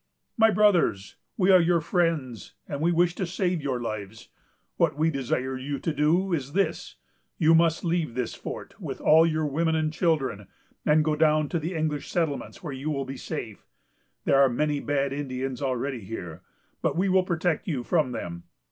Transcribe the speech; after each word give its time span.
"My 0.35 0.49
Brothers, 0.49 1.17
we 1.37 1.51
are 1.51 1.61
your 1.61 1.79
friends, 1.79 2.55
and 2.67 2.81
we 2.81 2.91
wish 2.91 3.13
to 3.13 3.27
save 3.27 3.61
your 3.61 3.79
lives. 3.79 4.29
What 4.77 4.97
we 4.97 5.11
desire 5.11 5.55
you 5.55 5.77
to 5.77 5.93
do 5.93 6.33
is 6.33 6.53
this: 6.53 6.95
You 7.37 7.53
must 7.53 7.85
leave 7.85 8.15
this 8.15 8.33
fort, 8.33 8.73
with 8.81 8.99
all 8.99 9.27
your 9.27 9.45
women 9.45 9.75
and 9.75 9.93
children, 9.93 10.47
and 10.87 11.05
go 11.05 11.15
down 11.15 11.49
to 11.49 11.59
the 11.59 11.75
English 11.75 12.09
settlements, 12.09 12.63
where 12.63 12.73
you 12.73 12.89
will 12.89 13.05
be 13.05 13.15
safe. 13.15 13.67
There 14.25 14.41
are 14.41 14.49
many 14.49 14.79
bad 14.79 15.13
Indians 15.13 15.61
already 15.61 16.01
here; 16.03 16.41
but 16.81 16.97
we 16.97 17.07
will 17.07 17.21
protect 17.23 17.67
you 17.67 17.83
from 17.83 18.11
them. 18.11 18.45